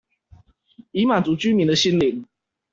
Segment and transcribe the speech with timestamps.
[0.93, 2.25] 以滿足居民的心靈